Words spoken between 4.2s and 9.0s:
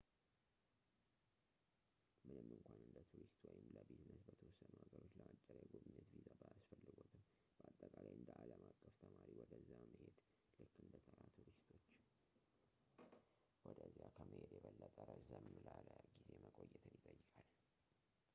በተወሰኑ ሀገሮች ለአጭር የጉብኝት ቪዛ ባያስፈልግዎትም፣ በአጠቃላይ እንደ ዓለም አቀፍ